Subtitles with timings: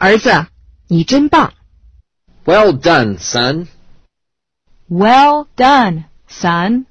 [0.00, 0.46] 儿子，
[0.86, 1.52] 你真棒
[2.44, 3.66] ！Well done, son.
[4.88, 6.84] Well done, son.